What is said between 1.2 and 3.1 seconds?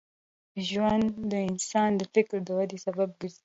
د انسان د فکر د ودې سبب